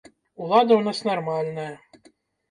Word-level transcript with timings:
Улада 0.43 0.73
ў 0.75 0.81
нас 0.87 1.01
нармальная. 1.09 1.73